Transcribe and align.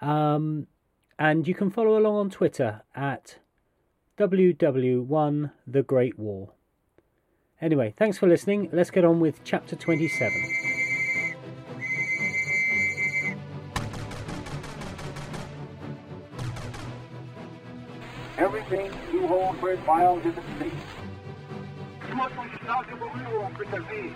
Um, 0.00 0.68
and 1.18 1.48
you 1.48 1.56
can 1.56 1.70
follow 1.70 1.98
along 1.98 2.14
on 2.14 2.30
Twitter 2.30 2.82
at 2.94 3.38
WW1 4.16 5.50
The 5.66 5.82
Great 5.82 6.16
War. 6.16 6.50
Anyway, 7.60 7.92
thanks 7.96 8.16
for 8.16 8.28
listening. 8.28 8.68
Let's 8.72 8.92
get 8.92 9.04
on 9.04 9.18
with 9.18 9.42
chapter 9.42 9.74
27. 9.74 10.30
Everything 18.38 18.92
you 19.12 19.26
hold 19.26 19.56
is 19.56 19.78
at 19.82 20.44
stake. 20.56 20.72
Nur 22.14 22.30
durch 22.30 22.54
starke 22.62 22.94
Berührung 22.94 23.52
mit 23.58 23.72
der 23.72 23.80
See, 23.80 24.12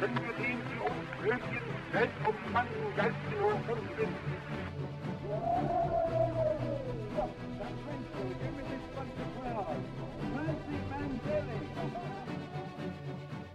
wenn 0.00 0.14
wir 0.14 0.32
den 0.34 0.58
für 0.68 0.84
uns 0.84 1.08
nötigen, 1.24 1.62
weltumspannenden 1.92 2.96
geistigen 2.96 3.40
Horizont 3.40 3.90
finden. 3.96 4.42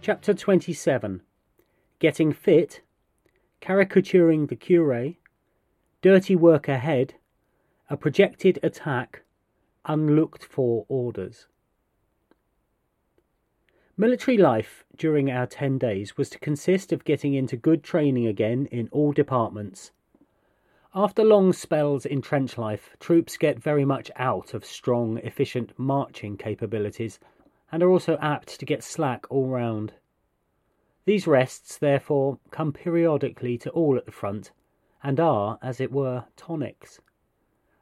Chapter 0.00 0.32
27 0.32 1.22
Getting 1.98 2.32
Fit, 2.32 2.80
Caricaturing 3.60 4.46
the 4.46 4.56
Curé, 4.56 5.16
Dirty 6.00 6.34
Work 6.34 6.68
Ahead, 6.68 7.14
A 7.90 7.96
Projected 7.96 8.58
Attack, 8.62 9.22
Unlooked 9.84 10.44
for 10.44 10.86
Orders. 10.88 11.46
Military 13.96 14.38
life 14.38 14.84
during 14.96 15.30
our 15.30 15.46
10 15.46 15.76
days 15.76 16.16
was 16.16 16.30
to 16.30 16.38
consist 16.38 16.92
of 16.92 17.04
getting 17.04 17.34
into 17.34 17.56
good 17.56 17.82
training 17.82 18.26
again 18.26 18.66
in 18.70 18.88
all 18.92 19.12
departments. 19.12 19.90
After 20.94 21.22
long 21.22 21.52
spells 21.52 22.06
in 22.06 22.22
trench 22.22 22.56
life, 22.56 22.96
troops 22.98 23.36
get 23.36 23.58
very 23.58 23.84
much 23.84 24.10
out 24.16 24.54
of 24.54 24.64
strong, 24.64 25.18
efficient 25.18 25.78
marching 25.78 26.36
capabilities 26.36 27.20
and 27.70 27.82
are 27.82 27.90
also 27.90 28.16
apt 28.18 28.58
to 28.58 28.64
get 28.64 28.82
slack 28.82 29.26
all 29.28 29.48
round. 29.48 29.92
These 31.04 31.26
rests, 31.26 31.76
therefore, 31.76 32.38
come 32.50 32.72
periodically 32.72 33.58
to 33.58 33.70
all 33.70 33.96
at 33.98 34.06
the 34.06 34.12
front, 34.12 34.50
and 35.02 35.20
are, 35.20 35.58
as 35.60 35.80
it 35.80 35.92
were, 35.92 36.24
tonics. 36.36 37.00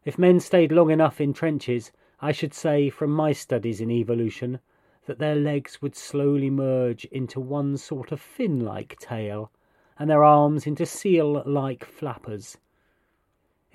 If 0.04 0.18
men 0.18 0.40
stayed 0.40 0.72
long 0.72 0.90
enough 0.90 1.20
in 1.20 1.32
trenches, 1.32 1.92
I 2.20 2.32
should 2.32 2.54
say, 2.54 2.90
from 2.90 3.10
my 3.10 3.32
studies 3.32 3.80
in 3.80 3.90
evolution, 3.90 4.58
that 5.06 5.18
their 5.18 5.36
legs 5.36 5.80
would 5.80 5.94
slowly 5.94 6.50
merge 6.50 7.04
into 7.06 7.38
one 7.38 7.76
sort 7.76 8.10
of 8.10 8.20
fin 8.20 8.60
like 8.60 8.98
tail, 8.98 9.52
and 9.98 10.10
their 10.10 10.24
arms 10.24 10.66
into 10.66 10.86
seal 10.86 11.42
like 11.46 11.84
flappers. 11.84 12.58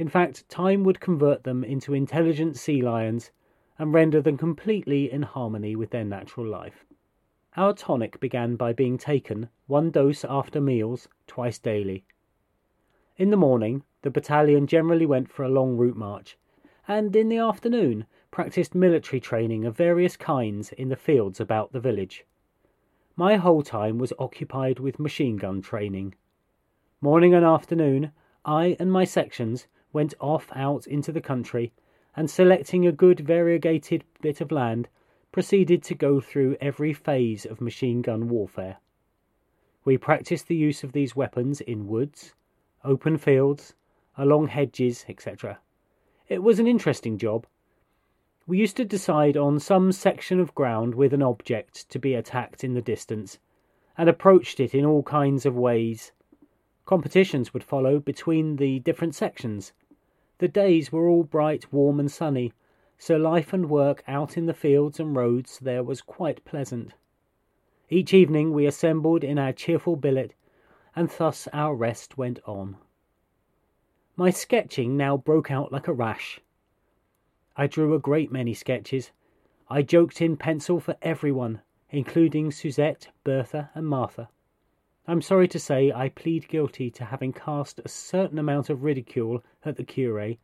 In 0.01 0.09
fact, 0.09 0.49
time 0.49 0.83
would 0.83 0.99
convert 0.99 1.43
them 1.43 1.63
into 1.63 1.93
intelligent 1.93 2.57
sea 2.57 2.81
lions 2.81 3.29
and 3.77 3.93
render 3.93 4.19
them 4.19 4.35
completely 4.35 5.11
in 5.11 5.21
harmony 5.21 5.75
with 5.75 5.91
their 5.91 6.03
natural 6.03 6.47
life. 6.47 6.87
Our 7.55 7.73
tonic 7.73 8.19
began 8.19 8.55
by 8.55 8.73
being 8.73 8.97
taken, 8.97 9.49
one 9.67 9.91
dose 9.91 10.25
after 10.25 10.59
meals, 10.59 11.07
twice 11.27 11.59
daily. 11.59 12.03
In 13.17 13.29
the 13.29 13.37
morning, 13.37 13.83
the 14.01 14.09
battalion 14.09 14.65
generally 14.65 15.05
went 15.05 15.29
for 15.29 15.43
a 15.43 15.49
long 15.49 15.77
route 15.77 15.95
march, 15.95 16.35
and 16.87 17.15
in 17.15 17.29
the 17.29 17.37
afternoon 17.37 18.07
practiced 18.31 18.73
military 18.73 19.19
training 19.19 19.65
of 19.65 19.77
various 19.77 20.17
kinds 20.17 20.71
in 20.71 20.89
the 20.89 20.95
fields 20.95 21.39
about 21.39 21.73
the 21.73 21.79
village. 21.79 22.25
My 23.15 23.35
whole 23.35 23.61
time 23.61 23.99
was 23.99 24.13
occupied 24.17 24.79
with 24.79 24.97
machine 24.97 25.37
gun 25.37 25.61
training. 25.61 26.15
Morning 27.01 27.35
and 27.35 27.45
afternoon, 27.45 28.11
I 28.43 28.75
and 28.79 28.91
my 28.91 29.03
sections 29.03 29.67
went 29.93 30.13
off 30.19 30.49
out 30.55 30.87
into 30.87 31.11
the 31.11 31.21
country 31.21 31.71
and 32.15 32.29
selecting 32.29 32.85
a 32.85 32.91
good 32.91 33.19
variegated 33.19 34.03
bit 34.21 34.41
of 34.41 34.51
land, 34.51 34.87
proceeded 35.31 35.81
to 35.83 35.95
go 35.95 36.19
through 36.19 36.57
every 36.59 36.93
phase 36.93 37.45
of 37.45 37.61
machine 37.61 38.01
gun 38.01 38.27
warfare. 38.27 38.77
We 39.83 39.97
practiced 39.97 40.47
the 40.47 40.55
use 40.55 40.83
of 40.83 40.91
these 40.91 41.15
weapons 41.15 41.61
in 41.61 41.87
woods, 41.87 42.33
open 42.83 43.17
fields, 43.17 43.73
along 44.17 44.47
hedges, 44.47 45.05
etc. 45.07 45.59
It 46.27 46.43
was 46.43 46.59
an 46.59 46.67
interesting 46.67 47.17
job. 47.17 47.47
We 48.45 48.57
used 48.57 48.77
to 48.77 48.85
decide 48.85 49.37
on 49.37 49.59
some 49.59 49.91
section 49.91 50.39
of 50.39 50.53
ground 50.53 50.95
with 50.95 51.13
an 51.13 51.23
object 51.23 51.89
to 51.89 51.99
be 51.99 52.13
attacked 52.13 52.63
in 52.63 52.73
the 52.73 52.81
distance, 52.81 53.39
and 53.97 54.09
approached 54.09 54.59
it 54.59 54.75
in 54.75 54.85
all 54.85 55.03
kinds 55.03 55.45
of 55.45 55.55
ways. 55.55 56.11
Competitions 56.85 57.53
would 57.53 57.63
follow 57.63 57.99
between 57.99 58.57
the 58.57 58.79
different 58.79 59.15
sections. 59.15 59.73
The 60.41 60.47
days 60.47 60.91
were 60.91 61.07
all 61.07 61.23
bright, 61.23 61.71
warm, 61.71 61.99
and 61.99 62.11
sunny, 62.11 62.51
so 62.97 63.15
life 63.15 63.53
and 63.53 63.69
work 63.69 64.03
out 64.07 64.37
in 64.37 64.47
the 64.47 64.55
fields 64.55 64.99
and 64.99 65.15
roads 65.15 65.59
there 65.59 65.83
was 65.83 66.01
quite 66.01 66.43
pleasant. 66.45 66.95
Each 67.91 68.11
evening 68.11 68.51
we 68.51 68.65
assembled 68.65 69.23
in 69.23 69.37
our 69.37 69.53
cheerful 69.53 69.95
billet, 69.95 70.33
and 70.95 71.09
thus 71.09 71.47
our 71.53 71.75
rest 71.75 72.17
went 72.17 72.39
on. 72.47 72.77
My 74.15 74.31
sketching 74.31 74.97
now 74.97 75.15
broke 75.15 75.51
out 75.51 75.71
like 75.71 75.87
a 75.87 75.93
rash. 75.93 76.41
I 77.55 77.67
drew 77.67 77.93
a 77.93 77.99
great 77.99 78.31
many 78.31 78.55
sketches. 78.55 79.11
I 79.69 79.83
joked 79.83 80.23
in 80.23 80.37
pencil 80.37 80.79
for 80.79 80.95
everyone, 81.03 81.61
including 81.91 82.49
Suzette, 82.49 83.09
Bertha, 83.23 83.69
and 83.75 83.85
Martha. 83.85 84.27
I'm 85.07 85.21
sorry 85.21 85.47
to 85.47 85.59
say 85.59 85.91
I 85.91 86.09
plead 86.09 86.47
guilty 86.47 86.91
to 86.91 87.05
having 87.05 87.33
cast 87.33 87.79
a 87.79 87.89
certain 87.89 88.37
amount 88.37 88.69
of 88.69 88.83
ridicule 88.83 89.43
at 89.65 89.75
the 89.75 89.83
curé. 89.83 90.37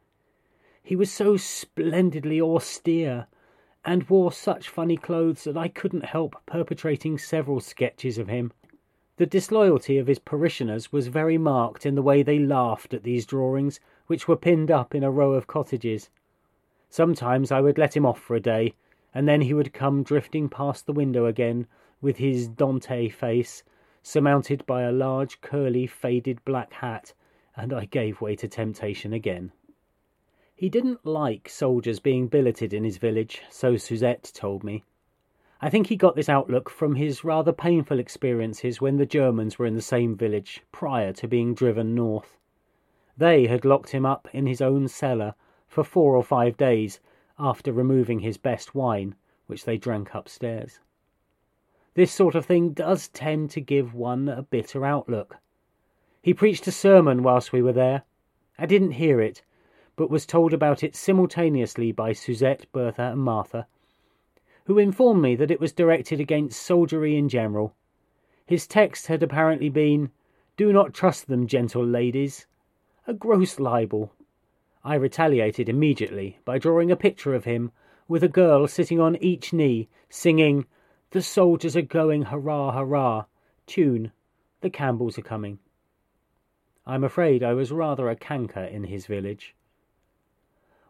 He 0.82 0.96
was 0.96 1.12
so 1.12 1.38
splendidly 1.38 2.42
austere, 2.42 3.28
and 3.86 4.10
wore 4.10 4.32
such 4.32 4.70
funny 4.70 4.98
clothes 4.98 5.44
that 5.44 5.56
I 5.58 5.68
couldn't 5.68 6.06
help 6.06 6.36
perpetrating 6.46 7.18
several 7.18 7.60
sketches 7.60 8.18
of 8.18 8.28
him. 8.28 8.52
The 9.18 9.26
disloyalty 9.26 9.98
of 9.98 10.08
his 10.08 10.20
parishioners 10.20 10.92
was 10.92 11.08
very 11.08 11.38
marked 11.38 11.86
in 11.86 11.96
the 11.96 12.02
way 12.02 12.24
they 12.24 12.40
laughed 12.40 12.94
at 12.94 13.04
these 13.04 13.26
drawings, 13.26 13.80
which 14.08 14.28
were 14.28 14.36
pinned 14.36 14.72
up 14.72 14.96
in 14.96 15.04
a 15.04 15.12
row 15.12 15.34
of 15.34 15.48
cottages. 15.48 16.10
Sometimes 16.90 17.52
I 17.52 17.62
would 17.62 17.78
let 17.78 17.96
him 17.96 18.06
off 18.06 18.20
for 18.20 18.36
a 18.36 18.40
day, 18.40 18.74
and 19.14 19.28
then 19.28 19.42
he 19.42 19.54
would 19.54 19.72
come 19.72 20.04
drifting 20.04 20.50
past 20.50 20.86
the 20.86 20.94
window 20.94 21.26
again 21.28 21.68
with 22.02 22.18
his 22.18 22.48
Dante 22.48 23.10
face, 23.10 23.64
surmounted 24.08 24.66
by 24.66 24.84
a 24.84 24.92
large 24.92 25.42
curly 25.42 25.86
faded 25.86 26.40
black 26.46 26.72
hat, 26.72 27.14
and 27.58 27.74
I 27.74 27.84
gave 27.84 28.22
way 28.22 28.38
to 28.38 28.48
temptation 28.48 29.12
again. 29.12 29.52
He 30.56 30.70
didn't 30.70 31.06
like 31.06 31.50
soldiers 31.50 32.00
being 32.00 32.30
billeted 32.30 32.74
in 32.74 32.86
his 32.86 32.98
village, 33.00 33.42
so 33.50 33.76
Suzette 33.76 34.32
told 34.34 34.64
me. 34.64 34.86
I 35.60 35.70
think 35.70 35.88
he 35.88 35.98
got 35.98 36.16
this 36.16 36.30
outlook 36.30 36.70
from 36.70 36.96
his 36.96 37.26
rather 37.26 37.52
painful 37.52 38.00
experiences 38.00 38.80
when 38.80 38.96
the 38.96 39.06
Germans 39.06 39.60
were 39.60 39.66
in 39.66 39.76
the 39.76 39.82
same 39.82 40.16
village 40.16 40.62
prior 40.72 41.12
to 41.12 41.28
being 41.28 41.54
driven 41.54 41.94
north. 41.94 42.38
They 43.18 43.48
had 43.48 43.66
locked 43.66 43.90
him 43.90 44.06
up 44.06 44.30
in 44.32 44.48
his 44.48 44.62
own 44.62 44.88
cellar 44.88 45.36
for 45.68 45.84
four 45.84 46.16
or 46.16 46.24
five 46.24 46.56
days 46.56 47.02
after 47.38 47.74
removing 47.74 48.20
his 48.20 48.38
best 48.38 48.74
wine, 48.74 49.16
which 49.48 49.66
they 49.66 49.78
drank 49.78 50.16
upstairs. 50.16 50.80
This 51.98 52.12
sort 52.12 52.36
of 52.36 52.46
thing 52.46 52.74
does 52.74 53.08
tend 53.08 53.50
to 53.50 53.60
give 53.60 53.96
one 53.96 54.30
a 54.30 54.44
bitter 54.44 54.86
outlook. 54.86 55.38
He 56.22 56.32
preached 56.32 56.68
a 56.68 56.72
sermon 56.72 57.24
whilst 57.24 57.52
we 57.52 57.64
were 57.64 57.74
there. 57.74 58.04
I 58.56 58.68
didn't 58.68 59.02
hear 59.02 59.20
it, 59.20 59.42
but 59.96 60.12
was 60.12 60.28
told 60.28 60.54
about 60.54 60.84
it 60.84 60.96
simultaneously 60.96 61.92
by 61.92 62.14
Suzette, 62.14 62.72
Bertha, 62.72 63.02
and 63.02 63.22
Martha, 63.22 63.66
who 64.66 64.78
informed 64.78 65.24
me 65.24 65.36
that 65.38 65.50
it 65.50 65.60
was 65.60 65.74
directed 65.74 66.20
against 66.20 66.62
soldiery 66.62 67.18
in 67.18 67.30
general. 67.30 67.74
His 68.46 68.68
text 68.68 69.08
had 69.08 69.24
apparently 69.24 69.70
been, 69.70 70.12
Do 70.56 70.72
not 70.72 70.94
trust 70.94 71.28
them, 71.28 71.48
gentle 71.48 71.84
ladies. 71.84 72.46
A 73.08 73.14
gross 73.16 73.60
libel. 73.60 74.14
I 74.84 74.94
retaliated 74.94 75.68
immediately 75.68 76.38
by 76.46 76.60
drawing 76.60 76.92
a 76.92 76.96
picture 76.96 77.34
of 77.34 77.46
him 77.46 77.72
with 78.08 78.24
a 78.24 78.30
girl 78.30 78.68
sitting 78.68 79.00
on 79.00 79.16
each 79.16 79.52
knee, 79.52 79.90
singing, 80.10 80.68
The 81.12 81.22
soldiers 81.22 81.76
are 81.78 81.82
going, 81.82 82.24
hurrah, 82.24 82.74
hurrah, 82.74 83.26
tune, 83.66 84.12
The 84.62 84.70
Campbells 84.70 85.18
are 85.18 85.22
coming. 85.24 85.60
I'm 86.86 87.04
afraid 87.04 87.44
I 87.44 87.54
was 87.54 87.72
rather 87.72 88.10
a 88.10 88.16
canker 88.16 88.64
in 88.64 88.86
his 88.86 89.06
village. 89.06 89.56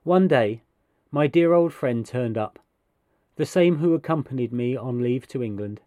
One 0.03 0.27
day, 0.27 0.63
my 1.11 1.27
dear 1.27 1.53
old 1.53 1.73
friend 1.73 2.05
turned 2.05 2.37
up. 2.37 2.59
the 3.37 3.45
same 3.45 3.77
who 3.77 3.93
accompanied 3.93 4.51
me 4.51 4.75
on 4.75 5.01
leave 5.01 5.27
to 5.27 5.43
England. 5.43 5.79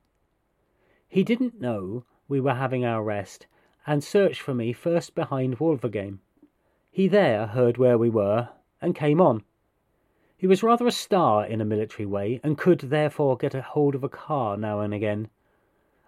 He 1.08 1.24
didn't 1.24 1.60
know 1.60 2.04
we 2.28 2.40
were 2.40 2.54
having 2.54 2.84
our 2.84 3.02
rest 3.02 3.46
and 3.86 4.04
searched 4.04 4.40
for 4.40 4.54
me 4.54 4.72
first 4.72 5.16
behind 5.16 5.58
Wulverghem. 5.58 6.20
He 6.92 7.08
there 7.08 7.48
heard 7.48 7.76
where 7.76 7.98
we 7.98 8.08
were 8.08 8.50
and 8.80 8.94
came 8.94 9.20
on. 9.20 9.42
He 10.40 10.46
was 10.46 10.62
rather 10.62 10.86
a 10.86 10.90
star 10.90 11.44
in 11.44 11.60
a 11.60 11.66
military 11.66 12.06
way 12.06 12.40
and 12.42 12.56
could 12.56 12.80
therefore 12.80 13.36
get 13.36 13.54
a 13.54 13.60
hold 13.60 13.94
of 13.94 14.02
a 14.02 14.08
car 14.08 14.56
now 14.56 14.80
and 14.80 14.94
again. 14.94 15.28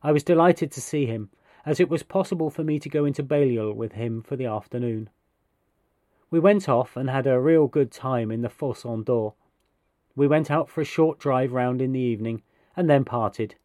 I 0.02 0.10
was 0.10 0.24
delighted 0.24 0.72
to 0.72 0.80
see 0.80 1.04
him, 1.04 1.28
as 1.66 1.78
it 1.78 1.90
was 1.90 2.02
possible 2.02 2.48
for 2.48 2.64
me 2.64 2.78
to 2.78 2.88
go 2.88 3.04
into 3.04 3.22
Bailleul 3.22 3.74
with 3.74 3.92
him 3.92 4.22
for 4.22 4.36
the 4.36 4.46
afternoon. 4.46 5.10
We 6.30 6.40
went 6.40 6.66
off 6.66 6.96
and 6.96 7.10
had 7.10 7.26
a 7.26 7.38
real 7.38 7.66
good 7.66 7.90
time 7.90 8.30
in 8.30 8.40
the 8.40 8.48
Faucon 8.48 9.02
d'Or. 9.02 9.34
We 10.16 10.26
went 10.26 10.50
out 10.50 10.70
for 10.70 10.80
a 10.80 10.84
short 10.86 11.18
drive 11.18 11.52
round 11.52 11.82
in 11.82 11.92
the 11.92 12.00
evening 12.00 12.42
and 12.74 12.88
then 12.88 13.04
parted. 13.04 13.56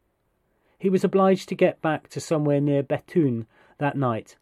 He 0.78 0.90
was 0.90 1.06
obliged 1.06 1.48
to 1.48 1.56
get 1.56 1.82
back 1.82 2.10
to 2.10 2.20
somewhere 2.20 2.60
near 2.60 2.84
Bethune 2.84 3.48
that 3.78 3.96
night 3.96 4.36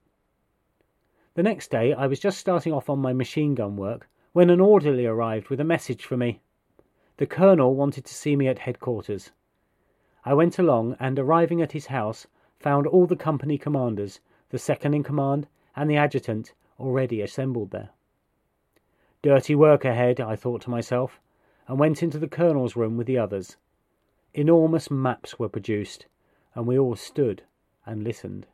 the 1.36 1.44
next 1.44 1.70
day 1.70 1.94
I 1.94 2.08
was 2.08 2.20
just 2.20 2.40
starting 2.40 2.74
off 2.74 2.90
on 2.90 3.00
my 3.00 3.14
machine 3.14 3.56
gun 3.56 3.76
work 3.76 4.10
when 4.36 4.50
an 4.50 4.60
orderly 4.60 5.06
arrived 5.06 5.48
with 5.48 5.62
a 5.62 5.64
message 5.64 6.04
for 6.04 6.18
me. 6.18 6.42
The 7.16 7.26
colonel 7.26 7.74
wanted 7.74 8.04
to 8.04 8.14
see 8.14 8.36
me 8.36 8.50
at 8.50 8.60
headquarters. 8.60 9.32
I 10.26 10.34
went 10.34 10.60
along 10.60 10.98
and, 11.00 11.18
arriving 11.18 11.62
at 11.62 11.72
his 11.72 11.86
house, 11.86 12.28
found 12.60 12.86
all 12.86 13.08
the 13.08 13.16
company 13.16 13.58
commanders, 13.58 14.20
the 14.50 14.60
second 14.60 14.94
in 14.94 15.04
command, 15.04 15.48
and 15.74 15.90
the 15.90 15.96
adjutant 15.96 16.52
already 16.78 17.22
assembled 17.22 17.72
there. 17.72 17.92
Dirty 19.22 19.56
work 19.56 19.86
ahead, 19.86 20.20
I 20.20 20.36
thought 20.36 20.64
to 20.64 20.70
myself, 20.70 21.22
and 21.70 21.80
went 21.80 22.04
into 22.04 22.20
the 22.20 22.28
colonel's 22.28 22.76
room 22.76 22.98
with 22.98 23.08
the 23.08 23.18
others. 23.18 23.56
Enormous 24.34 24.92
maps 24.92 25.40
were 25.40 25.48
produced, 25.48 26.08
and 26.56 26.68
we 26.68 26.78
all 26.78 26.98
stood 26.98 27.44
and 27.86 28.04
listened. 28.04 28.48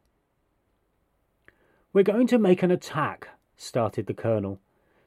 We're 1.91 2.03
going 2.03 2.27
to 2.27 2.37
make 2.37 2.61
an 2.61 2.69
attack, 2.69 3.29
started 3.57 4.05
the 4.05 4.13
colonel, 4.13 4.59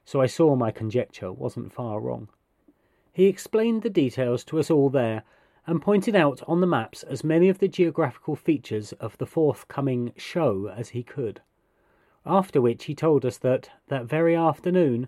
so 0.05 0.21
I 0.21 0.27
saw 0.27 0.55
my 0.55 0.71
conjecture 0.71 1.31
wasn't 1.31 1.73
far 1.73 1.99
wrong. 1.99 2.29
He 3.11 3.25
explained 3.25 3.81
the 3.81 3.89
details 3.89 4.43
to 4.45 4.59
us 4.59 4.69
all 4.69 4.89
there 4.89 5.23
and 5.67 5.81
pointed 5.81 6.15
out 6.15 6.41
on 6.47 6.61
the 6.61 6.67
maps 6.67 7.03
as 7.03 7.23
many 7.23 7.49
of 7.49 7.59
the 7.59 7.67
geographical 7.67 8.35
features 8.35 8.93
of 8.93 9.17
the 9.17 9.25
forthcoming 9.25 10.13
show 10.15 10.67
as 10.67 10.89
he 10.89 11.01
could. 11.01 11.41
After 12.25 12.61
which 12.61 12.85
he 12.85 12.95
told 12.95 13.25
us 13.25 13.37
that, 13.39 13.69
that 13.87 14.05
very 14.05 14.35
afternoon, 14.35 15.07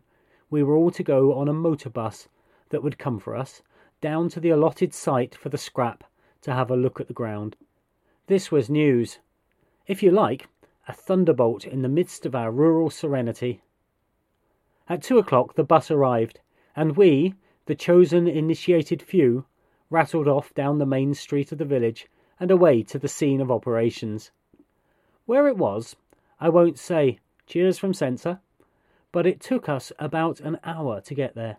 we 0.49 0.63
were 0.63 0.75
all 0.75 0.91
to 0.91 1.03
go 1.03 1.33
on 1.33 1.47
a 1.47 1.53
motor 1.53 1.89
bus 1.89 2.27
that 2.69 2.81
would 2.81 2.97
come 2.97 3.19
for 3.19 3.35
us 3.35 3.61
down 4.01 4.29
to 4.29 4.39
the 4.39 4.49
allotted 4.49 4.93
site 4.93 5.35
for 5.35 5.49
the 5.49 5.57
scrap 5.57 6.03
to 6.41 6.53
have 6.53 6.71
a 6.71 6.75
look 6.75 6.99
at 6.99 7.07
the 7.07 7.13
ground. 7.13 7.55
This 8.27 8.51
was 8.51 8.69
news. 8.69 9.19
If 9.85 10.03
you 10.03 10.11
like, 10.11 10.47
a 10.87 10.93
thunderbolt 10.93 11.65
in 11.65 11.81
the 11.81 11.89
midst 11.89 12.25
of 12.25 12.35
our 12.35 12.51
rural 12.51 12.89
serenity. 12.89 13.61
At 14.89 15.03
two 15.03 15.17
o'clock 15.17 15.55
the 15.55 15.63
bus 15.63 15.91
arrived, 15.91 16.39
and 16.75 16.95
we, 16.95 17.33
the 17.65 17.75
chosen 17.75 18.27
initiated 18.27 19.01
few, 19.01 19.45
rattled 19.89 20.27
off 20.27 20.53
down 20.53 20.77
the 20.77 20.85
main 20.85 21.13
street 21.13 21.51
of 21.51 21.57
the 21.57 21.65
village 21.65 22.07
and 22.39 22.51
away 22.51 22.83
to 22.83 22.99
the 22.99 23.07
scene 23.07 23.41
of 23.41 23.51
operations. 23.51 24.31
Where 25.25 25.47
it 25.47 25.57
was, 25.57 25.95
I 26.39 26.49
won't 26.49 26.79
say, 26.79 27.19
cheers 27.45 27.77
from 27.77 27.93
Censor, 27.93 28.39
but 29.11 29.25
it 29.25 29.41
took 29.41 29.67
us 29.67 29.91
about 29.99 30.39
an 30.39 30.59
hour 30.63 31.01
to 31.01 31.15
get 31.15 31.35
there. 31.35 31.57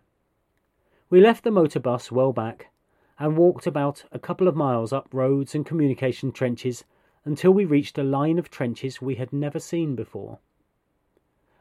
We 1.10 1.20
left 1.20 1.44
the 1.44 1.50
motor 1.50 1.80
bus 1.80 2.12
well 2.12 2.32
back 2.32 2.70
and 3.18 3.36
walked 3.36 3.66
about 3.66 4.04
a 4.12 4.18
couple 4.18 4.48
of 4.48 4.56
miles 4.56 4.92
up 4.92 5.08
roads 5.12 5.54
and 5.54 5.66
communication 5.66 6.32
trenches 6.32 6.84
until 7.24 7.50
we 7.50 7.64
reached 7.64 7.98
a 7.98 8.02
line 8.02 8.38
of 8.38 8.50
trenches 8.50 9.02
we 9.02 9.16
had 9.16 9.32
never 9.32 9.58
seen 9.58 9.94
before. 9.94 10.38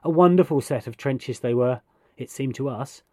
A 0.04 0.10
wonderful 0.10 0.62
set 0.62 0.88
of 0.88 0.98
trenches 0.98 1.40
they 1.40 1.54
were, 1.54 1.82
it 2.18 2.30
seemed 2.30 2.56
to 2.56 2.70
us, 2.70 3.04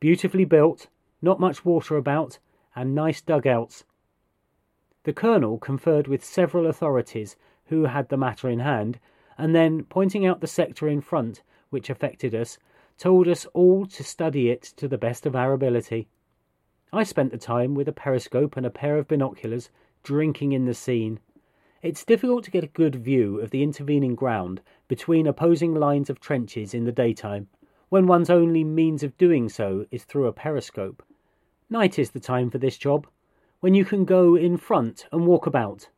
beautifully 0.00 0.44
built, 0.44 0.88
not 1.20 1.40
much 1.40 1.64
water 1.64 1.96
about, 1.96 2.38
and 2.74 2.94
nice 2.94 3.20
dugouts. 3.20 3.84
The 5.04 5.12
colonel 5.12 5.58
conferred 5.58 6.08
with 6.08 6.24
several 6.24 6.66
authorities 6.66 7.36
who 7.66 7.84
had 7.84 8.08
the 8.08 8.16
matter 8.16 8.48
in 8.48 8.60
hand, 8.60 8.98
and 9.38 9.54
then, 9.54 9.84
pointing 9.84 10.26
out 10.26 10.40
the 10.40 10.46
sector 10.46 10.88
in 10.88 11.00
front 11.00 11.42
which 11.70 11.88
affected 11.88 12.34
us, 12.34 12.58
told 12.98 13.26
us 13.26 13.46
all 13.54 13.86
to 13.86 14.04
study 14.04 14.50
it 14.50 14.62
to 14.62 14.86
the 14.86 14.98
best 14.98 15.24
of 15.26 15.34
our 15.34 15.52
ability. 15.52 16.06
I 16.92 17.04
spent 17.04 17.30
the 17.32 17.38
time 17.38 17.74
with 17.74 17.88
a 17.88 17.92
periscope 17.92 18.56
and 18.56 18.66
a 18.66 18.70
pair 18.70 18.98
of 18.98 19.08
binoculars, 19.08 19.70
drinking 20.02 20.52
in 20.52 20.66
the 20.66 20.74
scene. 20.74 21.18
It's 21.82 22.04
difficult 22.04 22.44
to 22.44 22.52
get 22.52 22.62
a 22.62 22.68
good 22.68 22.94
view 22.94 23.40
of 23.40 23.50
the 23.50 23.64
intervening 23.64 24.14
ground 24.14 24.60
between 24.86 25.26
opposing 25.26 25.74
lines 25.74 26.08
of 26.08 26.20
trenches 26.20 26.74
in 26.74 26.84
the 26.84 26.92
daytime, 26.92 27.48
when 27.88 28.06
one's 28.06 28.30
only 28.30 28.62
means 28.62 29.02
of 29.02 29.18
doing 29.18 29.48
so 29.48 29.84
is 29.90 30.04
through 30.04 30.28
a 30.28 30.32
periscope. 30.32 31.02
Night 31.68 31.98
is 31.98 32.12
the 32.12 32.20
time 32.20 32.50
for 32.50 32.58
this 32.58 32.78
job, 32.78 33.08
when 33.58 33.74
you 33.74 33.84
can 33.84 34.04
go 34.04 34.36
in 34.36 34.56
front 34.56 35.06
and 35.10 35.26
walk 35.26 35.44
about. 35.44 35.88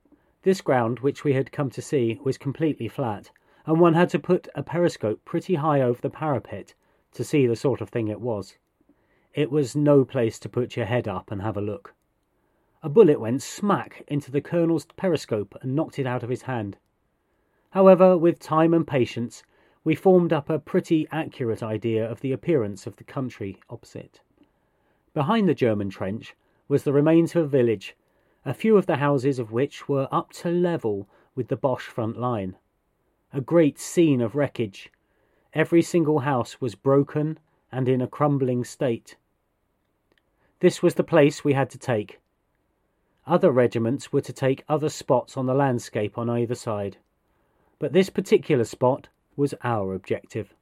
This 0.42 0.62
ground, 0.62 1.00
which 1.00 1.22
we 1.22 1.34
had 1.34 1.52
come 1.52 1.69
to 1.72 1.82
see, 1.82 2.19
was 2.25 2.38
completely 2.38 2.88
flat, 2.88 3.31
and 3.66 3.78
one 3.78 3.92
had 3.92 4.08
to 4.10 4.19
put 4.19 4.48
a 4.54 4.62
periscope 4.62 5.22
pretty 5.26 5.56
high 5.56 5.82
over 5.82 6.00
the 6.00 6.08
parapet 6.08 6.72
to 7.12 7.22
see 7.22 7.46
the 7.46 7.56
sort 7.56 7.82
of 7.82 7.90
thing 7.90 8.08
it 8.08 8.22
was. 8.22 8.56
It 9.34 9.50
was 9.50 9.76
no 9.76 10.06
place 10.06 10.38
to 10.38 10.48
put 10.48 10.76
your 10.76 10.86
head 10.86 11.06
up 11.06 11.31
and 11.31 11.42
have 11.42 11.58
a 11.58 11.60
look. 11.60 11.92
A 12.84 12.90
bullet 12.90 13.19
went 13.19 13.40
smack 13.40 14.04
into 14.08 14.31
the 14.31 14.42
colonel's 14.42 14.84
periscope 14.84 15.56
and 15.62 15.75
knocked 15.75 15.98
it 15.98 16.06
out 16.06 16.22
of 16.22 16.28
his 16.28 16.42
hand. 16.42 16.76
However, 17.70 18.19
with 18.19 18.38
time 18.38 18.75
and 18.75 18.86
patience, 18.86 19.42
we 19.84 19.94
formed 19.94 20.34
up 20.34 20.50
a 20.50 20.58
pretty 20.58 21.08
accurate 21.10 21.62
idea 21.62 22.06
of 22.06 22.20
the 22.20 22.31
appearance 22.31 22.86
of 22.86 22.96
the 22.96 23.04
country 23.04 23.58
opposite. 23.70 24.20
Behind 25.14 25.48
the 25.48 25.54
German 25.54 25.88
trench 25.88 26.36
was 26.69 26.84
the 26.84 26.92
remains 26.92 27.34
of 27.34 27.44
a 27.44 27.48
village, 27.48 27.96
a 28.44 28.52
few 28.52 28.76
of 28.76 28.84
the 28.84 28.96
houses 28.96 29.38
of 29.38 29.50
which 29.50 29.88
were 29.88 30.06
up 30.12 30.34
to 30.34 30.50
level 30.50 31.08
with 31.34 31.48
the 31.48 31.56
Boche 31.56 31.86
front 31.86 32.19
line. 32.19 32.54
A 33.32 33.40
great 33.40 33.78
scene 33.78 34.20
of 34.20 34.34
wreckage. 34.34 34.92
Every 35.54 35.81
single 35.81 36.19
house 36.19 36.60
was 36.60 36.75
broken 36.75 37.38
and 37.72 37.88
in 37.88 38.02
a 38.02 38.06
crumbling 38.06 38.62
state. 38.62 39.16
This 40.60 40.82
was 40.82 40.96
the 40.96 41.02
place 41.02 41.42
we 41.42 41.54
had 41.54 41.70
to 41.70 41.78
take, 41.78 42.20
other 43.26 43.50
regiments 43.50 44.12
were 44.12 44.20
to 44.20 44.32
take 44.32 44.64
other 44.68 44.88
spots 44.88 45.36
on 45.36 45.46
the 45.46 45.54
landscape 45.54 46.19
on 46.19 46.28
either 46.28 46.54
side, 46.54 46.98
but 47.78 47.93
this 47.93 48.10
particular 48.10 48.64
spot 48.64 49.08
was 49.36 49.54
our 49.62 49.94
objective. 49.94 50.54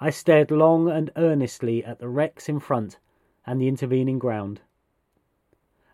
I 0.00 0.10
stared 0.10 0.50
long 0.50 0.88
and 0.88 1.10
earnestly 1.16 1.84
at 1.84 1.98
the 1.98 2.08
wrecks 2.08 2.48
in 2.48 2.60
front 2.60 2.98
and 3.46 3.60
the 3.60 3.68
intervening 3.68 4.18
ground. 4.18 4.60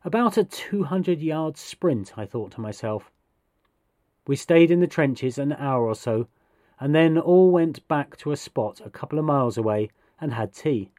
About 0.04 0.36
a 0.36 0.44
200 0.44 1.20
yard 1.20 1.56
sprint, 1.56 2.16
I 2.16 2.24
thought 2.26 2.52
to 2.52 2.60
myself. 2.60 3.10
We 4.26 4.36
stayed 4.36 4.70
in 4.70 4.80
the 4.80 4.86
trenches 4.86 5.38
an 5.38 5.52
hour 5.52 5.86
or 5.86 5.94
so, 5.94 6.28
and 6.78 6.94
then 6.94 7.18
all 7.18 7.50
went 7.50 7.86
back 7.88 8.16
to 8.18 8.32
a 8.32 8.36
spot 8.36 8.80
a 8.84 8.90
couple 8.90 9.18
of 9.18 9.24
miles 9.24 9.58
away 9.58 9.90
and 10.20 10.32
had 10.32 10.54
tea, 10.54 10.90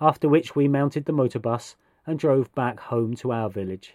after 0.00 0.28
which 0.28 0.54
we 0.54 0.68
mounted 0.68 1.04
the 1.04 1.12
motor 1.12 1.38
bus 1.38 1.76
and 2.08 2.18
drove 2.18 2.50
back 2.54 2.80
home 2.80 3.14
to 3.14 3.30
our 3.30 3.50
village. 3.50 3.94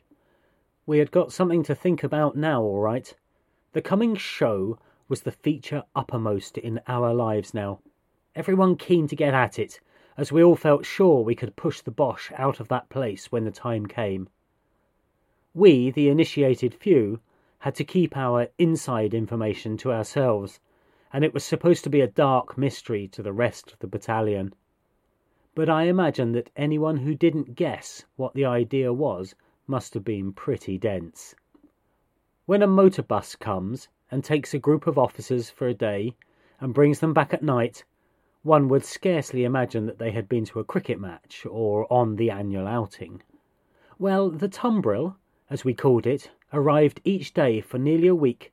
We 0.85 0.99
had 0.99 1.09
got 1.09 1.33
something 1.33 1.63
to 1.63 1.73
think 1.73 2.03
about 2.03 2.37
now, 2.37 2.61
all 2.61 2.79
right. 2.79 3.11
The 3.71 3.81
coming 3.81 4.15
show 4.15 4.77
was 5.09 5.21
the 5.21 5.31
feature 5.31 5.81
uppermost 5.95 6.59
in 6.59 6.79
our 6.87 7.11
lives 7.11 7.55
now. 7.55 7.79
Everyone 8.35 8.75
keen 8.75 9.07
to 9.07 9.15
get 9.15 9.33
at 9.33 9.57
it, 9.57 9.79
as 10.15 10.31
we 10.31 10.43
all 10.43 10.55
felt 10.55 10.85
sure 10.85 11.23
we 11.23 11.33
could 11.33 11.55
push 11.55 11.81
the 11.81 11.89
Boche 11.89 12.31
out 12.37 12.59
of 12.59 12.67
that 12.67 12.87
place 12.87 13.31
when 13.31 13.45
the 13.45 13.51
time 13.51 13.87
came. 13.87 14.29
We, 15.55 15.89
the 15.89 16.07
initiated 16.07 16.75
few, 16.75 17.19
had 17.59 17.73
to 17.75 17.83
keep 17.83 18.15
our 18.15 18.47
inside 18.59 19.15
information 19.15 19.75
to 19.77 19.91
ourselves, 19.91 20.59
and 21.11 21.25
it 21.25 21.33
was 21.33 21.43
supposed 21.43 21.83
to 21.85 21.89
be 21.89 22.01
a 22.01 22.07
dark 22.07 22.59
mystery 22.59 23.07
to 23.07 23.23
the 23.23 23.33
rest 23.33 23.73
of 23.73 23.79
the 23.79 23.87
battalion 23.87 24.53
but 25.55 25.69
I 25.69 25.83
imagine 25.83 26.31
that 26.31 26.49
anyone 26.55 26.97
who 26.97 27.13
didn't 27.13 27.55
guess 27.55 28.05
what 28.15 28.33
the 28.33 28.45
idea 28.45 28.91
was 28.91 29.35
must 29.67 29.93
have 29.93 30.03
been 30.03 30.33
pretty 30.33 30.77
dense. 30.77 31.35
When 32.45 32.61
a 32.61 32.67
motor 32.67 33.03
bus 33.03 33.35
comes 33.35 33.87
and 34.09 34.23
takes 34.23 34.53
a 34.53 34.59
group 34.59 34.87
of 34.87 34.97
officers 34.97 35.49
for 35.49 35.67
a 35.67 35.73
day 35.73 36.15
and 36.59 36.73
brings 36.73 36.99
them 36.99 37.13
back 37.13 37.33
at 37.33 37.43
night, 37.43 37.83
one 38.41 38.67
would 38.67 38.83
scarcely 38.83 39.43
imagine 39.43 39.85
that 39.85 39.99
they 39.99 40.11
had 40.11 40.27
been 40.27 40.43
to 40.45 40.59
a 40.59 40.65
cricket 40.65 40.99
match 40.99 41.45
or 41.49 41.91
on 41.91 42.17
the 42.17 42.29
annual 42.29 42.67
outing. 42.67 43.21
Well, 43.97 44.29
the 44.29 44.49
tumbril, 44.49 45.15
as 45.49 45.63
we 45.63 45.73
called 45.73 46.05
it, 46.05 46.29
arrived 46.51 46.99
each 47.05 47.33
day 47.33 47.61
for 47.61 47.77
nearly 47.77 48.07
a 48.07 48.15
week, 48.15 48.51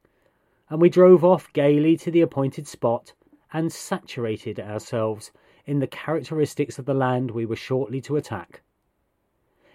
and 0.68 0.80
we 0.80 0.88
drove 0.88 1.24
off 1.24 1.52
gaily 1.52 1.96
to 1.96 2.10
the 2.10 2.20
appointed 2.20 2.68
spot 2.68 3.12
and 3.52 3.72
saturated 3.72 4.60
ourselves 4.60 5.32
in 5.66 5.78
the 5.78 5.86
characteristics 5.86 6.78
of 6.78 6.84
the 6.84 6.94
land 6.94 7.30
we 7.30 7.46
were 7.46 7.56
shortly 7.56 8.00
to 8.00 8.16
attack. 8.16 8.62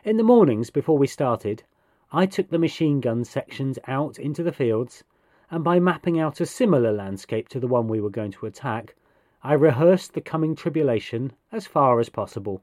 In 0.03 0.17
the 0.17 0.23
mornings 0.23 0.69
before 0.69 0.97
we 0.97 1.07
started, 1.07 1.63
I 2.11 2.25
took 2.25 2.49
the 2.49 2.59
machine 2.59 3.01
gun 3.01 3.23
sections 3.23 3.79
out 3.87 4.19
into 4.19 4.43
the 4.43 4.51
fields, 4.51 5.03
and 5.49 5.63
by 5.63 5.79
mapping 5.79 6.19
out 6.19 6.39
a 6.39 6.45
similar 6.45 6.91
landscape 6.91 7.49
to 7.49 7.59
the 7.59 7.67
one 7.67 7.87
we 7.87 7.99
were 7.99 8.09
going 8.09 8.31
to 8.31 8.45
attack, 8.45 8.95
I 9.43 9.53
rehearsed 9.53 10.13
the 10.13 10.21
coming 10.21 10.55
tribulation 10.55 11.33
as 11.51 11.67
far 11.67 11.99
as 11.99 12.09
possible. 12.09 12.61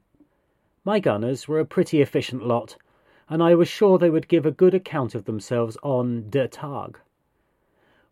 My 0.85 0.99
gunners 0.99 1.47
were 1.47 1.59
a 1.59 1.65
pretty 1.65 2.01
efficient 2.01 2.45
lot, 2.45 2.77
and 3.29 3.41
I 3.41 3.55
was 3.55 3.67
sure 3.67 3.97
they 3.97 4.09
would 4.09 4.27
give 4.27 4.45
a 4.45 4.51
good 4.51 4.73
account 4.73 5.15
of 5.15 5.25
themselves 5.25 5.77
on 5.81 6.29
Der 6.29 6.47
Tag. 6.47 6.99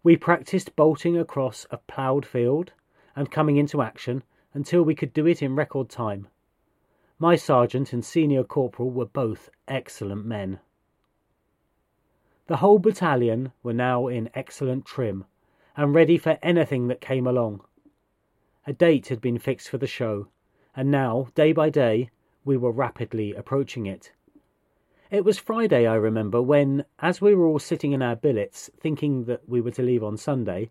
We 0.04 0.16
practiced 0.16 0.76
bolting 0.76 1.18
across 1.18 1.66
a 1.70 1.78
ploughed 1.78 2.26
field 2.26 2.72
and 3.16 3.30
coming 3.30 3.58
into 3.58 3.82
action 3.82 4.24
until 4.54 4.84
we 4.84 4.96
could 4.96 5.14
do 5.14 5.26
it 5.26 5.42
in 5.42 5.56
record 5.56 5.90
time. 5.90 6.28
My 7.20 7.36
sergeant 7.36 7.94
and 7.94 8.04
senior 8.04 8.44
corporal 8.44 8.90
were 8.90 9.06
both 9.06 9.50
excellent 9.68 10.26
men. 10.26 10.60
The 12.48 12.58
whole 12.58 12.80
battalion 12.80 13.52
were 13.64 13.74
now 13.74 14.08
in 14.08 14.30
excellent 14.34 14.86
trim 14.86 15.26
and 15.78 15.96
ready 15.96 16.18
for 16.18 16.38
anything 16.42 16.88
that 16.88 17.00
came 17.00 17.26
along. 17.26 17.62
A 18.68 18.74
date 18.74 19.08
had 19.08 19.22
been 19.22 19.38
fixed 19.38 19.70
for 19.70 19.78
the 19.78 19.88
show, 19.88 20.28
and 20.76 20.92
now, 20.92 21.28
day 21.36 21.54
by 21.54 21.70
day, 21.70 22.10
we 22.44 22.58
were 22.58 22.72
rapidly 22.72 23.34
approaching 23.34 23.86
it. 23.86 24.12
It 25.10 25.26
was 25.26 25.38
Friday, 25.38 25.86
I 25.86 25.96
remember, 25.96 26.42
when, 26.42 26.86
as 27.00 27.22
we 27.22 27.36
were 27.36 27.46
all 27.46 27.60
sitting 27.60 27.92
in 27.92 28.02
our 28.02 28.16
billets, 28.16 28.70
thinking 28.80 29.26
that 29.26 29.48
we 29.48 29.62
were 29.62 29.72
to 29.72 29.82
leave 29.82 30.04
on 30.04 30.18
Sunday, 30.18 30.70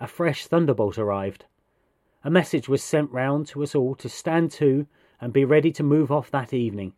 a 0.00 0.06
fresh 0.06 0.46
thunderbolt 0.46 0.98
arrived. 0.98 1.44
A 2.26 2.30
message 2.30 2.68
was 2.68 2.82
sent 2.82 3.12
round 3.12 3.46
to 3.46 3.62
us 3.62 3.72
all 3.72 3.94
to 3.94 4.08
stand 4.08 4.50
to 4.50 4.88
and 5.20 5.32
be 5.32 5.44
ready 5.44 5.70
to 5.70 5.84
move 5.84 6.10
off 6.10 6.28
that 6.32 6.52
evening, 6.52 6.92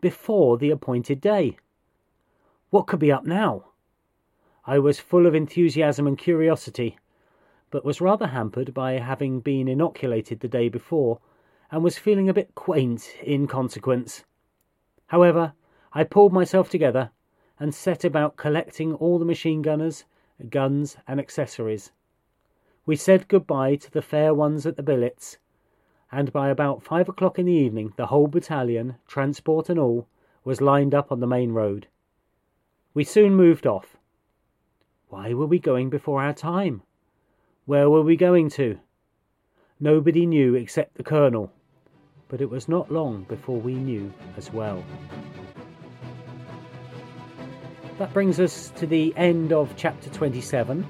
before 0.00 0.56
the 0.56 0.70
appointed 0.70 1.20
day. 1.20 1.58
What 2.70 2.86
could 2.86 2.98
be 2.98 3.12
up 3.12 3.26
now? 3.26 3.72
I 4.64 4.78
was 4.78 4.98
full 4.98 5.26
of 5.26 5.34
enthusiasm 5.34 6.06
and 6.06 6.16
curiosity, 6.16 6.96
but 7.70 7.84
was 7.84 8.00
rather 8.00 8.28
hampered 8.28 8.72
by 8.72 8.92
having 8.92 9.40
been 9.40 9.68
inoculated 9.68 10.40
the 10.40 10.48
day 10.48 10.70
before 10.70 11.20
and 11.70 11.84
was 11.84 11.98
feeling 11.98 12.30
a 12.30 12.34
bit 12.34 12.54
quaint 12.54 13.16
in 13.22 13.46
consequence. 13.46 14.24
However, 15.08 15.52
I 15.92 16.04
pulled 16.04 16.32
myself 16.32 16.70
together 16.70 17.10
and 17.58 17.74
set 17.74 18.02
about 18.02 18.38
collecting 18.38 18.94
all 18.94 19.18
the 19.18 19.26
machine 19.26 19.60
gunners, 19.60 20.06
guns, 20.48 20.96
and 21.06 21.20
accessories. 21.20 21.92
We 22.90 22.96
said 22.96 23.28
good-bye 23.28 23.76
to 23.76 23.90
the 23.92 24.02
fair 24.02 24.34
ones 24.34 24.66
at 24.66 24.74
the 24.76 24.82
billets, 24.82 25.38
and 26.10 26.32
by 26.32 26.48
about 26.48 26.82
five 26.82 27.08
o'clock 27.08 27.38
in 27.38 27.46
the 27.46 27.52
evening 27.52 27.92
the 27.96 28.06
whole 28.06 28.26
battalion, 28.26 28.96
transport 29.06 29.68
and 29.68 29.78
all, 29.78 30.08
was 30.42 30.60
lined 30.60 30.92
up 30.92 31.12
on 31.12 31.20
the 31.20 31.26
main 31.28 31.52
road. 31.52 31.86
We 32.92 33.04
soon 33.04 33.36
moved 33.36 33.64
off. 33.64 33.96
Why 35.08 35.34
were 35.34 35.46
we 35.46 35.60
going 35.60 35.88
before 35.88 36.20
our 36.20 36.32
time? 36.32 36.82
Where 37.64 37.88
were 37.88 38.02
we 38.02 38.16
going 38.16 38.50
to? 38.58 38.80
Nobody 39.78 40.26
knew 40.26 40.56
except 40.56 40.96
the 40.96 41.04
colonel 41.04 41.52
but 42.26 42.40
it 42.40 42.50
was 42.50 42.66
not 42.66 42.90
long 42.90 43.22
before 43.28 43.60
we 43.60 43.74
knew 43.74 44.12
as 44.36 44.52
well. 44.52 44.82
That 47.98 48.12
brings 48.12 48.40
us 48.40 48.72
to 48.74 48.86
the 48.88 49.14
end 49.16 49.52
of 49.52 49.76
chapter 49.76 50.10
27. 50.10 50.84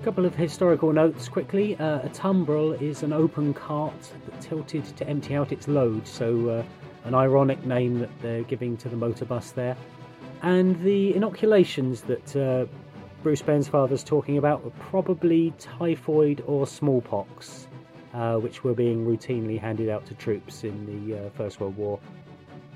A 0.00 0.04
couple 0.04 0.24
of 0.24 0.34
historical 0.34 0.92
notes 0.92 1.28
quickly. 1.28 1.76
Uh, 1.76 2.00
a 2.00 2.08
tumbrel 2.08 2.72
is 2.80 3.02
an 3.02 3.12
open 3.12 3.52
cart 3.52 4.12
that 4.24 4.40
tilted 4.40 4.84
to 4.96 5.06
empty 5.06 5.34
out 5.34 5.52
its 5.52 5.68
load, 5.68 6.08
so 6.08 6.48
uh, 6.48 6.64
an 7.04 7.14
ironic 7.14 7.64
name 7.66 7.98
that 7.98 8.10
they're 8.22 8.44
giving 8.44 8.76
to 8.78 8.88
the 8.88 8.96
motor 8.96 9.24
bus 9.24 9.50
there. 9.50 9.76
And 10.42 10.80
the 10.82 11.14
inoculations 11.14 12.00
that 12.02 12.36
uh, 12.36 12.66
Bruce 13.22 13.42
Bairnsfather's 13.42 14.02
talking 14.02 14.38
about 14.38 14.64
were 14.64 14.70
probably 14.70 15.52
typhoid 15.58 16.42
or 16.46 16.66
smallpox 16.66 17.66
uh, 18.14 18.36
which 18.36 18.64
were 18.64 18.74
being 18.74 19.06
routinely 19.06 19.58
handed 19.58 19.88
out 19.88 20.06
to 20.06 20.14
troops 20.14 20.64
in 20.64 20.86
the 21.08 21.18
uh, 21.18 21.30
First 21.30 21.60
World 21.60 21.76
War. 21.76 21.98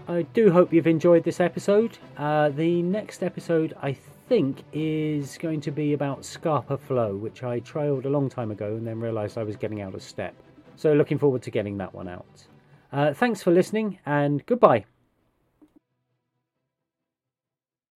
I 0.06 0.22
do 0.22 0.50
hope 0.50 0.72
you've 0.72 0.86
enjoyed 0.86 1.24
this 1.24 1.40
episode. 1.40 1.98
Uh, 2.16 2.50
the 2.50 2.82
next 2.82 3.22
episode, 3.22 3.74
I 3.82 3.96
think, 4.28 4.62
is 4.72 5.38
going 5.38 5.60
to 5.62 5.70
be 5.70 5.92
about 5.92 6.24
Scapa 6.24 6.78
Flow, 6.78 7.14
which 7.16 7.42
I 7.42 7.60
trailed 7.60 8.06
a 8.06 8.10
long 8.10 8.28
time 8.28 8.50
ago 8.50 8.76
and 8.76 8.86
then 8.86 9.00
realised 9.00 9.38
I 9.38 9.42
was 9.42 9.56
getting 9.56 9.80
out 9.80 9.94
of 9.94 10.02
step. 10.02 10.34
So, 10.76 10.92
looking 10.92 11.18
forward 11.18 11.42
to 11.42 11.50
getting 11.50 11.78
that 11.78 11.94
one 11.94 12.08
out. 12.08 12.46
Uh, 12.92 13.12
thanks 13.12 13.42
for 13.42 13.50
listening 13.50 13.98
and 14.06 14.44
goodbye. 14.46 14.84